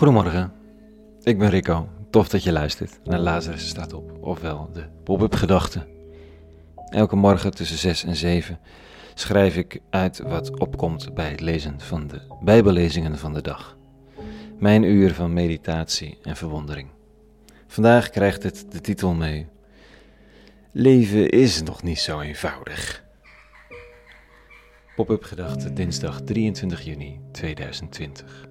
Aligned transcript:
Goedemorgen, 0.00 0.52
ik 1.22 1.38
ben 1.38 1.50
Rico. 1.50 1.88
Tof 2.10 2.28
dat 2.28 2.42
je 2.42 2.52
luistert 2.52 3.00
naar 3.04 3.18
Lazarus 3.18 3.68
staat 3.68 3.92
op, 3.92 4.18
ofwel 4.20 4.70
de 4.72 4.84
pop-up 5.04 5.34
gedachten. 5.34 5.86
Elke 6.88 7.16
morgen 7.16 7.50
tussen 7.50 7.78
6 7.78 8.04
en 8.04 8.16
7 8.16 8.58
schrijf 9.14 9.56
ik 9.56 9.80
uit 9.90 10.18
wat 10.18 10.60
opkomt 10.60 11.14
bij 11.14 11.30
het 11.30 11.40
lezen 11.40 11.80
van 11.80 12.06
de 12.06 12.20
Bijbellezingen 12.42 13.18
van 13.18 13.32
de 13.32 13.42
dag. 13.42 13.76
Mijn 14.58 14.82
uur 14.82 15.14
van 15.14 15.32
meditatie 15.32 16.18
en 16.22 16.36
verwondering. 16.36 16.88
Vandaag 17.66 18.10
krijgt 18.10 18.42
het 18.42 18.66
de 18.68 18.80
titel 18.80 19.14
mee. 19.14 19.46
Leven 20.72 21.28
is 21.28 21.62
nog 21.62 21.82
niet 21.82 22.00
zo 22.00 22.20
eenvoudig. 22.20 23.04
Pop-up 24.96 25.22
gedachte 25.24 25.72
dinsdag 25.72 26.20
23 26.20 26.82
juni 26.82 27.20
2020. 27.32 28.49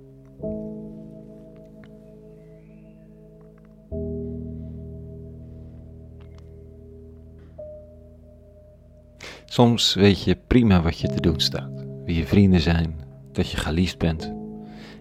Soms 9.59 9.93
weet 9.93 10.23
je 10.23 10.37
prima 10.47 10.81
wat 10.81 10.99
je 10.99 11.07
te 11.07 11.21
doen 11.21 11.39
staat, 11.39 11.85
wie 12.05 12.15
je 12.15 12.25
vrienden 12.25 12.61
zijn, 12.61 12.95
dat 13.31 13.51
je 13.51 13.57
geliefd 13.57 13.97
bent, 13.97 14.33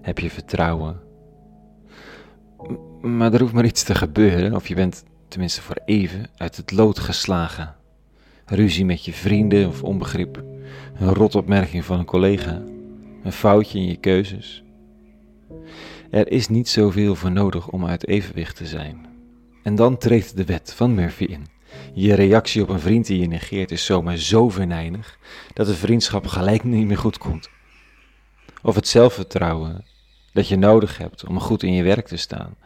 heb 0.03 0.19
je 0.19 0.31
vertrouwen. 0.31 1.01
maar 3.01 3.33
er 3.33 3.41
hoeft 3.41 3.53
maar 3.53 3.65
iets 3.65 3.83
te 3.83 3.95
gebeuren, 3.95 4.55
of 4.55 4.69
je 4.69 4.75
bent 4.75 5.05
tenminste 5.29 5.63
voor 5.63 5.79
even 5.85 6.27
uit 6.37 6.57
het 6.57 6.71
lood 6.71 6.99
geslagen. 6.99 7.75
Ruzie 8.47 8.85
met 8.85 9.05
je 9.05 9.13
vrienden 9.13 9.69
of 9.69 9.83
onbegrip, 9.83 10.45
een 10.95 11.15
rotopmerking 11.15 11.85
van 11.85 11.99
een 11.99 12.05
collega, 12.05 12.63
een 13.23 13.33
foutje 13.33 13.79
in 13.79 13.87
je 13.87 13.97
keuzes. 13.97 14.63
Er 16.11 16.31
is 16.31 16.49
niet 16.49 16.69
zoveel 16.69 17.15
voor 17.15 17.33
nodig 17.33 17.69
om 17.69 17.87
uit 17.87 18.07
evenwicht 18.07 18.57
te 18.57 18.67
zijn. 18.67 19.07
En 19.63 19.75
dan 19.75 19.99
treedt 19.99 20.37
de 20.37 20.45
wet 20.45 20.73
van 20.75 20.95
Murphy 20.95 21.25
in. 21.25 21.58
Je 21.95 22.15
reactie 22.15 22.63
op 22.63 22.69
een 22.69 22.81
vriend 22.81 23.07
die 23.07 23.21
je 23.21 23.27
negeert 23.27 23.71
is 23.71 23.85
zomaar 23.85 24.17
zo 24.17 24.49
venijnig 24.49 25.19
dat 25.53 25.67
de 25.67 25.75
vriendschap 25.75 26.27
gelijk 26.27 26.65
niet 26.65 26.87
meer 26.87 26.99
goed 26.99 27.19
komt. 27.19 27.51
Of 28.63 28.75
het 28.75 28.89
zelfvertrouwen 28.89 29.85
dat 30.33 30.49
je 30.49 30.57
nodig 30.57 30.99
hebt 30.99 31.27
om 31.27 31.41
goed 31.41 31.63
in 31.63 31.73
je 31.73 31.83
werk 31.83 32.07
te 32.07 32.17
staan, 32.17 32.57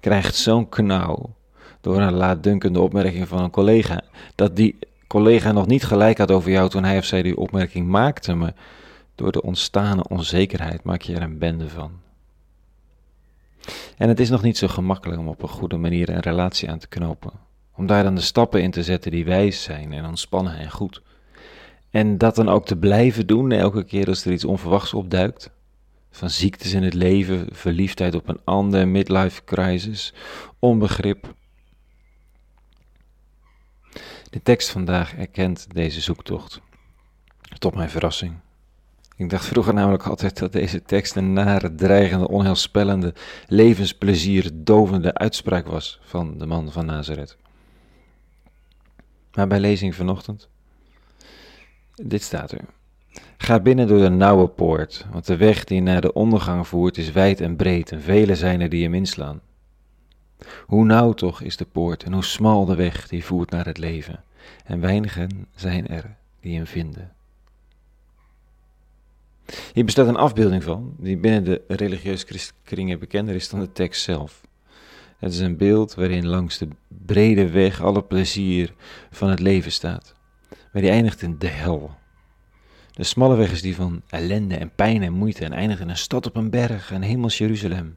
krijgt 0.00 0.34
zo'n 0.34 0.68
knauw 0.68 1.34
door 1.80 2.00
een 2.00 2.12
laatdunkende 2.12 2.80
opmerking 2.80 3.28
van 3.28 3.42
een 3.42 3.50
collega, 3.50 4.00
dat 4.34 4.56
die 4.56 4.78
collega 5.06 5.52
nog 5.52 5.66
niet 5.66 5.84
gelijk 5.84 6.18
had 6.18 6.30
over 6.30 6.50
jou 6.50 6.68
toen 6.68 6.84
hij 6.84 6.98
of 6.98 7.04
zij 7.04 7.22
die 7.22 7.36
opmerking 7.36 7.88
maakte, 7.88 8.34
maar 8.34 8.54
door 9.14 9.32
de 9.32 9.42
ontstane 9.42 10.08
onzekerheid 10.08 10.82
maak 10.82 11.02
je 11.02 11.14
er 11.14 11.22
een 11.22 11.38
bende 11.38 11.68
van. 11.68 11.90
En 13.96 14.08
het 14.08 14.20
is 14.20 14.28
nog 14.28 14.42
niet 14.42 14.58
zo 14.58 14.68
gemakkelijk 14.68 15.20
om 15.20 15.28
op 15.28 15.42
een 15.42 15.48
goede 15.48 15.76
manier 15.76 16.08
een 16.08 16.20
relatie 16.20 16.70
aan 16.70 16.78
te 16.78 16.88
knopen. 16.88 17.47
Om 17.78 17.86
daar 17.86 18.02
dan 18.02 18.14
de 18.14 18.20
stappen 18.20 18.62
in 18.62 18.70
te 18.70 18.82
zetten 18.82 19.10
die 19.10 19.24
wijs 19.24 19.62
zijn 19.62 19.92
en 19.92 20.06
ontspannen 20.06 20.58
en 20.58 20.70
goed. 20.70 21.02
En 21.90 22.18
dat 22.18 22.34
dan 22.34 22.48
ook 22.48 22.66
te 22.66 22.76
blijven 22.76 23.26
doen 23.26 23.52
elke 23.52 23.84
keer 23.84 24.06
als 24.06 24.24
er 24.24 24.32
iets 24.32 24.44
onverwachts 24.44 24.94
opduikt. 24.94 25.50
Van 26.10 26.30
ziektes 26.30 26.72
in 26.72 26.82
het 26.82 26.94
leven, 26.94 27.46
verliefdheid 27.50 28.14
op 28.14 28.28
een 28.28 28.40
ander, 28.44 28.88
midlife 28.88 29.44
crisis, 29.44 30.14
onbegrip. 30.58 31.34
De 34.30 34.42
tekst 34.42 34.70
vandaag 34.70 35.16
erkent 35.16 35.66
deze 35.74 36.00
zoektocht. 36.00 36.60
Tot 37.58 37.74
mijn 37.74 37.90
verrassing. 37.90 38.34
Ik 39.16 39.30
dacht 39.30 39.46
vroeger 39.46 39.74
namelijk 39.74 40.06
altijd 40.06 40.38
dat 40.38 40.52
deze 40.52 40.82
tekst 40.82 41.16
een 41.16 41.32
nare, 41.32 41.74
dreigende, 41.74 42.28
onheilspellende, 42.28 43.14
levensplezier 43.46 44.50
dovende 44.54 45.14
uitspraak 45.14 45.66
was 45.66 46.00
van 46.02 46.38
de 46.38 46.46
man 46.46 46.72
van 46.72 46.86
Nazareth. 46.86 47.36
Maar 49.34 49.46
bij 49.46 49.60
lezing 49.60 49.94
vanochtend, 49.94 50.48
dit 51.94 52.22
staat 52.22 52.52
er. 52.52 52.64
Ga 53.36 53.60
binnen 53.60 53.86
door 53.86 54.00
de 54.00 54.08
nauwe 54.08 54.48
poort, 54.48 55.06
want 55.12 55.26
de 55.26 55.36
weg 55.36 55.64
die 55.64 55.80
naar 55.80 56.00
de 56.00 56.12
ondergang 56.12 56.66
voert 56.66 56.98
is 56.98 57.12
wijd 57.12 57.40
en 57.40 57.56
breed 57.56 57.92
en 57.92 58.00
vele 58.00 58.34
zijn 58.34 58.60
er 58.60 58.68
die 58.68 58.82
hem 58.82 58.94
inslaan. 58.94 59.40
Hoe 60.66 60.84
nauw 60.84 61.12
toch 61.12 61.40
is 61.40 61.56
de 61.56 61.64
poort 61.64 62.02
en 62.02 62.12
hoe 62.12 62.24
smal 62.24 62.64
de 62.64 62.74
weg 62.74 63.08
die 63.08 63.24
voert 63.24 63.50
naar 63.50 63.66
het 63.66 63.78
leven, 63.78 64.24
en 64.64 64.80
weinigen 64.80 65.46
zijn 65.54 65.88
er 65.88 66.16
die 66.40 66.56
hem 66.56 66.66
vinden. 66.66 67.12
Hier 69.72 69.84
bestaat 69.84 70.06
een 70.06 70.16
afbeelding 70.16 70.62
van, 70.62 70.94
die 70.98 71.16
binnen 71.16 71.44
de 71.44 71.62
religieuze 71.68 72.26
kringen 72.64 72.98
bekender 72.98 73.34
is 73.34 73.48
dan 73.48 73.60
de 73.60 73.72
tekst 73.72 74.02
zelf. 74.02 74.40
Het 75.18 75.32
is 75.32 75.38
een 75.38 75.56
beeld 75.56 75.94
waarin 75.94 76.26
langs 76.26 76.58
de 76.58 76.68
brede 76.88 77.50
weg 77.50 77.82
alle 77.82 78.02
plezier 78.02 78.74
van 79.10 79.30
het 79.30 79.40
leven 79.40 79.72
staat. 79.72 80.14
Maar 80.72 80.82
die 80.82 80.90
eindigt 80.90 81.22
in 81.22 81.38
de 81.38 81.46
hel. 81.46 81.96
De 82.92 83.04
smalle 83.04 83.36
weg 83.36 83.52
is 83.52 83.62
die 83.62 83.74
van 83.74 84.02
ellende 84.08 84.56
en 84.56 84.70
pijn 84.74 85.02
en 85.02 85.12
moeite 85.12 85.44
en 85.44 85.52
eindigt 85.52 85.80
in 85.80 85.88
een 85.88 85.96
stad 85.96 86.26
op 86.26 86.36
een 86.36 86.50
berg, 86.50 86.90
een 86.90 87.02
hemels 87.02 87.38
Jeruzalem. 87.38 87.96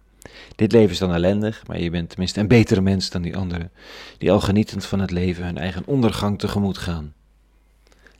Dit 0.55 0.71
leven 0.71 0.89
is 0.89 0.97
dan 0.97 1.13
ellendig, 1.13 1.67
maar 1.67 1.79
je 1.79 1.89
bent 1.89 2.09
tenminste 2.09 2.39
een 2.39 2.47
betere 2.47 2.81
mens 2.81 3.09
dan 3.09 3.21
die 3.21 3.37
anderen, 3.37 3.71
die 4.17 4.31
al 4.31 4.39
genietend 4.39 4.85
van 4.85 4.99
het 4.99 5.11
leven 5.11 5.45
hun 5.45 5.57
eigen 5.57 5.85
ondergang 5.85 6.39
tegemoet 6.39 6.77
gaan. 6.77 7.13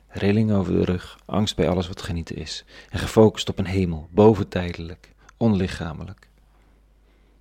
Rilling 0.08 0.52
over 0.52 0.72
de 0.72 0.84
rug, 0.84 1.18
angst 1.24 1.56
bij 1.56 1.68
alles 1.68 1.88
wat 1.88 2.02
genieten 2.02 2.36
is, 2.36 2.64
en 2.90 2.98
gefocust 2.98 3.48
op 3.48 3.58
een 3.58 3.66
hemel, 3.66 4.08
boventijdelijk, 4.10 5.12
onlichamelijk. 5.36 6.30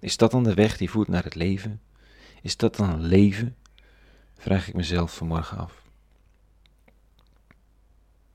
Is 0.01 0.17
dat 0.17 0.31
dan 0.31 0.43
de 0.43 0.53
weg 0.53 0.77
die 0.77 0.89
voert 0.89 1.07
naar 1.07 1.23
het 1.23 1.35
leven? 1.35 1.81
Is 2.41 2.57
dat 2.57 2.75
dan 2.75 2.89
een 2.89 3.03
leven? 3.03 3.55
Vraag 4.37 4.67
ik 4.67 4.73
mezelf 4.73 5.15
vanmorgen 5.15 5.57
af. 5.57 5.81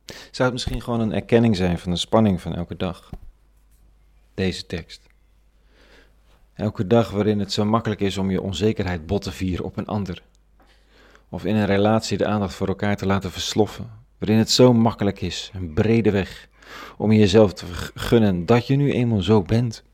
Zou 0.06 0.48
het 0.48 0.52
misschien 0.52 0.82
gewoon 0.82 1.00
een 1.00 1.12
erkenning 1.12 1.56
zijn 1.56 1.78
van 1.78 1.90
de 1.90 1.98
spanning 1.98 2.40
van 2.40 2.54
elke 2.54 2.76
dag? 2.76 3.10
Deze 4.34 4.66
tekst. 4.66 5.06
Elke 6.54 6.86
dag 6.86 7.10
waarin 7.10 7.38
het 7.38 7.52
zo 7.52 7.64
makkelijk 7.64 8.00
is 8.00 8.18
om 8.18 8.30
je 8.30 8.42
onzekerheid 8.42 9.06
bot 9.06 9.22
te 9.22 9.32
vieren 9.32 9.64
op 9.64 9.76
een 9.76 9.86
ander. 9.86 10.22
Of 11.28 11.44
in 11.44 11.56
een 11.56 11.66
relatie 11.66 12.18
de 12.18 12.26
aandacht 12.26 12.54
voor 12.54 12.68
elkaar 12.68 12.96
te 12.96 13.06
laten 13.06 13.30
versloffen. 13.30 13.90
Waarin 14.18 14.38
het 14.38 14.50
zo 14.50 14.72
makkelijk 14.72 15.20
is, 15.20 15.50
een 15.54 15.74
brede 15.74 16.10
weg, 16.10 16.48
om 16.96 17.12
jezelf 17.12 17.52
te 17.52 17.66
gunnen 17.94 18.46
dat 18.46 18.66
je 18.66 18.76
nu 18.76 18.92
eenmaal 18.92 19.22
zo 19.22 19.42
bent. 19.42 19.84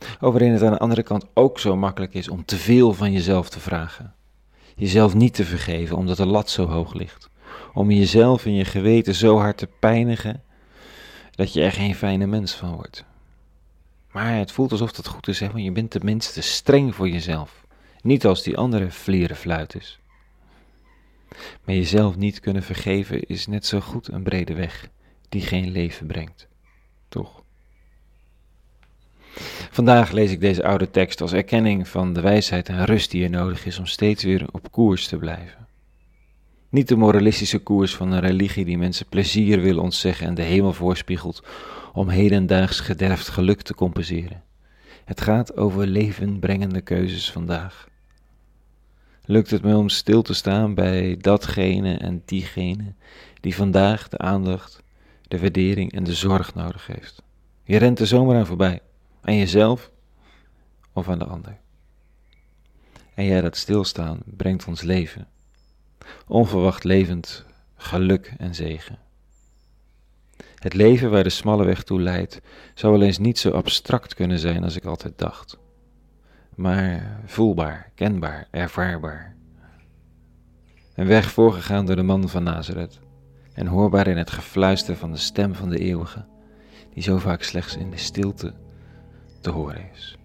Of 0.00 0.30
waarin 0.32 0.52
het 0.52 0.62
aan 0.62 0.72
de 0.72 0.78
andere 0.78 1.02
kant 1.02 1.26
ook 1.34 1.58
zo 1.58 1.76
makkelijk 1.76 2.14
is 2.14 2.28
om 2.28 2.44
te 2.44 2.56
veel 2.56 2.92
van 2.92 3.12
jezelf 3.12 3.48
te 3.48 3.60
vragen. 3.60 4.14
Jezelf 4.76 5.14
niet 5.14 5.34
te 5.34 5.44
vergeven 5.44 5.96
omdat 5.96 6.16
de 6.16 6.26
lat 6.26 6.50
zo 6.50 6.66
hoog 6.66 6.94
ligt. 6.94 7.30
Om 7.74 7.90
jezelf 7.90 8.44
en 8.44 8.54
je 8.54 8.64
geweten 8.64 9.14
zo 9.14 9.38
hard 9.38 9.56
te 9.56 9.68
pijnigen 9.78 10.42
dat 11.30 11.52
je 11.52 11.62
er 11.62 11.72
geen 11.72 11.94
fijne 11.94 12.26
mens 12.26 12.54
van 12.54 12.74
wordt. 12.74 13.04
Maar 14.12 14.36
het 14.36 14.52
voelt 14.52 14.72
alsof 14.72 14.96
het 14.96 15.06
goed 15.06 15.28
is, 15.28 15.40
hè? 15.40 15.46
want 15.50 15.64
je 15.64 15.72
bent 15.72 15.90
tenminste 15.90 16.40
streng 16.40 16.94
voor 16.94 17.08
jezelf. 17.08 17.66
Niet 18.02 18.26
als 18.26 18.42
die 18.42 18.56
andere 18.56 18.90
vlierenfluit 18.90 19.74
is. 19.74 19.98
Maar 21.64 21.74
jezelf 21.74 22.16
niet 22.16 22.40
kunnen 22.40 22.62
vergeven 22.62 23.22
is 23.22 23.46
net 23.46 23.66
zo 23.66 23.80
goed 23.80 24.08
een 24.08 24.22
brede 24.22 24.54
weg 24.54 24.88
die 25.28 25.42
geen 25.42 25.70
leven 25.70 26.06
brengt. 26.06 26.48
Toch? 27.08 27.42
Vandaag 29.70 30.10
lees 30.10 30.30
ik 30.30 30.40
deze 30.40 30.64
oude 30.64 30.90
tekst 30.90 31.20
als 31.20 31.32
erkenning 31.32 31.88
van 31.88 32.12
de 32.12 32.20
wijsheid 32.20 32.68
en 32.68 32.84
rust 32.84 33.10
die 33.10 33.24
er 33.24 33.30
nodig 33.30 33.66
is 33.66 33.78
om 33.78 33.86
steeds 33.86 34.24
weer 34.24 34.46
op 34.52 34.72
koers 34.72 35.06
te 35.06 35.16
blijven. 35.16 35.66
Niet 36.70 36.88
de 36.88 36.96
moralistische 36.96 37.58
koers 37.58 37.94
van 37.96 38.12
een 38.12 38.20
religie 38.20 38.64
die 38.64 38.78
mensen 38.78 39.06
plezier 39.06 39.60
wil 39.60 39.78
ontzeggen 39.78 40.26
en 40.26 40.34
de 40.34 40.42
hemel 40.42 40.72
voorspiegelt 40.72 41.42
om 41.92 42.08
hedendaags 42.08 42.80
gederfd 42.80 43.28
geluk 43.28 43.62
te 43.62 43.74
compenseren. 43.74 44.42
Het 45.04 45.20
gaat 45.20 45.56
over 45.56 45.86
levenbrengende 45.86 46.80
keuzes 46.80 47.30
vandaag. 47.30 47.88
Lukt 49.24 49.50
het 49.50 49.62
me 49.62 49.76
om 49.76 49.88
stil 49.88 50.22
te 50.22 50.34
staan 50.34 50.74
bij 50.74 51.16
datgene 51.20 51.96
en 51.96 52.22
diegene 52.24 52.92
die 53.40 53.54
vandaag 53.54 54.08
de 54.08 54.18
aandacht, 54.18 54.82
de 55.28 55.38
waardering 55.38 55.92
en 55.92 56.04
de 56.04 56.14
zorg 56.14 56.54
nodig 56.54 56.86
heeft? 56.86 57.22
Je 57.64 57.76
rent 57.76 57.98
er 57.98 58.06
zomaar 58.06 58.36
aan 58.36 58.46
voorbij, 58.46 58.80
aan 59.28 59.36
jezelf 59.36 59.90
of 60.92 61.08
aan 61.08 61.18
de 61.18 61.24
ander. 61.24 61.58
En 63.14 63.24
jij 63.24 63.40
dat 63.40 63.56
stilstaan 63.56 64.20
brengt 64.24 64.66
ons 64.66 64.82
leven, 64.82 65.28
onverwacht 66.26 66.84
levend 66.84 67.44
geluk 67.76 68.34
en 68.38 68.54
zegen. 68.54 68.98
Het 70.54 70.74
leven 70.74 71.10
waar 71.10 71.22
de 71.22 71.30
smalle 71.30 71.64
weg 71.64 71.82
toe 71.82 72.00
leidt, 72.00 72.40
zou 72.74 72.92
wel 72.92 73.02
eens 73.02 73.18
niet 73.18 73.38
zo 73.38 73.50
abstract 73.50 74.14
kunnen 74.14 74.38
zijn 74.38 74.64
als 74.64 74.76
ik 74.76 74.84
altijd 74.84 75.18
dacht, 75.18 75.58
maar 76.54 77.20
voelbaar, 77.24 77.90
kenbaar, 77.94 78.48
ervaarbaar. 78.50 79.36
Een 80.94 81.06
weg 81.06 81.30
voorgegaan 81.30 81.86
door 81.86 81.96
de 81.96 82.02
man 82.02 82.28
van 82.28 82.42
Nazareth 82.42 83.00
en 83.52 83.66
hoorbaar 83.66 84.06
in 84.06 84.16
het 84.16 84.30
gefluister 84.30 84.96
van 84.96 85.12
de 85.12 85.18
stem 85.18 85.54
van 85.54 85.68
de 85.68 85.78
eeuwige, 85.78 86.26
die 86.94 87.02
zo 87.02 87.18
vaak 87.18 87.42
slechts 87.42 87.76
in 87.76 87.90
de 87.90 87.96
stilte 87.96 88.54
te 89.40 89.50
horen 89.50 89.90
is. 89.94 90.16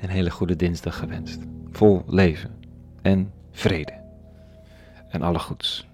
Een 0.00 0.08
hele 0.08 0.30
goede 0.30 0.56
dinsdag 0.56 0.98
gewenst. 0.98 1.40
Vol 1.70 2.02
leven 2.06 2.58
en 3.02 3.32
vrede. 3.50 4.00
En 5.08 5.22
alle 5.22 5.38
goeds. 5.38 5.86